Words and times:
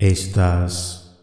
Estás 0.00 1.14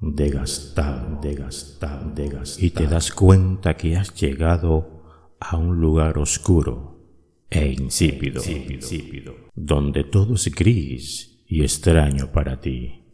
desgastado, 0.00 1.20
desgastado, 1.20 2.10
desgastado. 2.12 2.66
Y 2.66 2.70
te 2.70 2.86
das 2.86 3.12
cuenta 3.12 3.76
que 3.76 3.94
has 3.94 4.14
llegado 4.14 5.02
a 5.38 5.58
un 5.58 5.78
lugar 5.78 6.16
oscuro 6.16 7.44
e 7.50 7.70
insípido, 7.72 8.42
insípido, 8.42 9.34
donde 9.54 10.04
todo 10.04 10.36
es 10.36 10.50
gris 10.50 11.44
y 11.46 11.60
extraño 11.60 12.32
para 12.32 12.58
ti, 12.58 13.04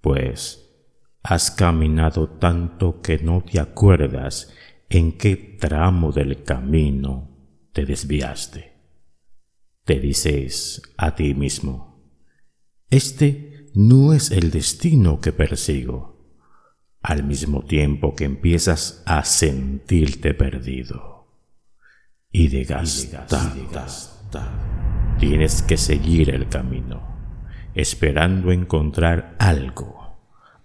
pues 0.00 0.70
has 1.24 1.50
caminado 1.50 2.28
tanto 2.28 3.00
que 3.00 3.18
no 3.18 3.42
te 3.42 3.58
acuerdas 3.58 4.54
en 4.88 5.18
qué 5.18 5.34
tramo 5.58 6.12
del 6.12 6.44
camino 6.44 7.68
te 7.72 7.84
desviaste. 7.86 8.72
Te 9.82 9.98
dices 9.98 10.80
a 10.96 11.16
ti 11.16 11.34
mismo, 11.34 12.08
este 12.88 13.49
no 13.74 14.12
es 14.12 14.30
el 14.30 14.50
destino 14.50 15.20
que 15.20 15.32
persigo, 15.32 16.10
al 17.02 17.24
mismo 17.24 17.64
tiempo 17.64 18.14
que 18.14 18.24
empiezas 18.24 19.02
a 19.06 19.24
sentirte 19.24 20.34
perdido 20.34 21.28
y 22.30 22.48
de 22.48 22.64
gastar. 22.64 23.52
Tienes 25.18 25.62
que 25.62 25.76
seguir 25.76 26.30
el 26.30 26.48
camino, 26.48 27.02
esperando 27.74 28.52
encontrar 28.52 29.36
algo, 29.38 30.18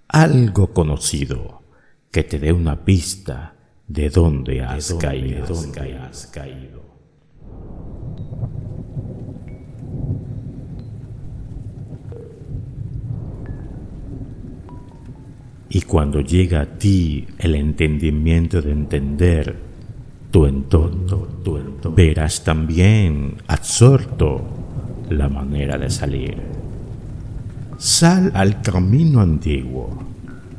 algo 0.08 0.74
conocido, 0.74 1.63
que 2.12 2.24
te 2.24 2.40
dé 2.40 2.54
una 2.54 2.85
pista 2.85 3.55
de 3.88 4.10
dónde 4.10 4.62
has, 4.62 4.94
caído, 4.94 5.46
dónde 5.46 5.98
has 5.98 6.27
caído. 6.27 6.95
Y 15.70 15.82
cuando 15.82 16.21
llega 16.21 16.62
a 16.62 16.66
ti 16.66 17.26
el 17.40 17.55
entendimiento 17.55 18.62
de 18.62 18.71
entender 18.71 19.55
tu 20.32 20.46
entorno, 20.46 21.18
tu 21.44 21.58
entorno, 21.58 21.96
verás 21.96 22.44
también 22.44 23.35
absorto 23.48 24.41
la 25.10 25.30
manera 25.30 25.77
de 25.77 25.90
salir. 25.90 26.38
Sal 27.77 28.32
al 28.34 28.62
camino 28.62 29.21
antiguo, 29.21 29.98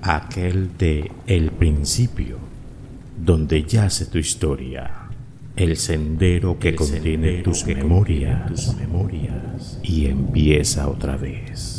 aquel 0.03 0.77
de 0.77 1.11
el 1.27 1.51
principio 1.51 2.39
donde 3.17 3.65
yace 3.65 4.07
tu 4.07 4.19
historia, 4.19 4.91
el 5.57 5.77
sendero 5.77 6.59
que 6.59 6.75
contiene 6.75 7.43
tus, 7.43 7.67
memorias, 7.67 8.47
tus 8.47 8.77
memorias 8.77 9.79
y 9.83 10.07
empieza 10.07 10.89
otra 10.89 11.17
vez. 11.17 11.76